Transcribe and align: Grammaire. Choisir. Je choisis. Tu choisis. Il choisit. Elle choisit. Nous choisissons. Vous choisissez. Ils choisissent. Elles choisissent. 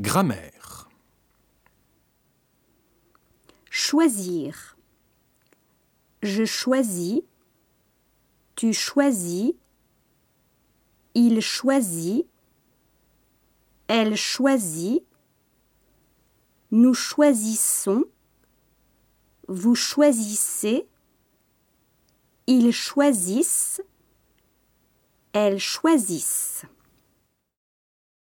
Grammaire. 0.00 0.88
Choisir. 3.68 4.76
Je 6.22 6.44
choisis. 6.44 7.22
Tu 8.54 8.72
choisis. 8.72 9.54
Il 11.14 11.40
choisit. 11.40 12.26
Elle 13.88 14.16
choisit. 14.16 15.02
Nous 16.70 16.94
choisissons. 16.94 18.04
Vous 19.48 19.74
choisissez. 19.74 20.86
Ils 22.46 22.72
choisissent. 22.72 23.82
Elles 25.32 25.58
choisissent. 25.58 26.66